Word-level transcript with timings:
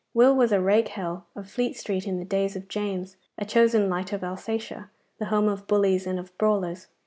Will 0.15 0.35
was 0.35 0.51
a 0.51 0.59
rake 0.59 0.87
hell 0.87 1.27
of 1.35 1.47
Fleet 1.47 1.77
Street 1.77 2.07
in 2.07 2.17
the 2.17 2.25
days 2.25 2.55
of 2.55 2.67
James, 2.67 3.17
a 3.37 3.45
chosen 3.45 3.87
light 3.87 4.11
of 4.11 4.23
Alsatia, 4.23 4.89
the 5.19 5.25
home 5.25 5.47
of 5.47 5.67
bullies 5.67 6.07
and 6.07 6.17
of 6.17 6.35
brawlers. 6.39 6.87